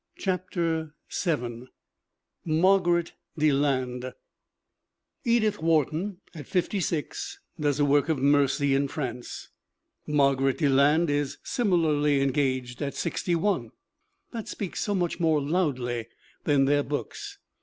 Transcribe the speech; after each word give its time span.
CHAPTER 0.17 0.95
VII 1.13 1.67
MARGARET 2.43 3.13
DELAND 3.37 4.13
EDITH 5.25 5.61
WHARTON, 5.61 6.17
at 6.33 6.47
56, 6.47 7.39
does 7.59 7.79
a 7.79 7.85
work 7.85 8.09
of 8.09 8.17
mercy 8.17 8.73
in 8.73 8.87
France; 8.87 9.49
Margaret 10.07 10.57
Deland 10.57 11.11
is 11.11 11.37
similarly 11.43 12.19
engaged 12.19 12.81
at 12.81 12.95
61. 12.95 13.73
That 14.31 14.47
speaks 14.47 14.79
so 14.79 14.95
much 14.95 15.19
more 15.19 15.39
loudly 15.39 16.07
than 16.45 16.65
their 16.65 16.81
books. 16.81 17.37